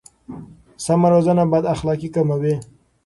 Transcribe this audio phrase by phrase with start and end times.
[0.85, 2.55] سمه روزنه بد اخلاقي کموي.